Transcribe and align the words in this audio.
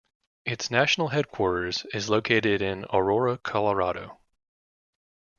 Its 0.45 0.71
national 0.71 1.09
headquarters 1.09 1.85
is 1.93 2.09
located 2.09 2.59
in 2.59 2.85
Aurora, 2.91 3.37
Colorado. 3.37 4.17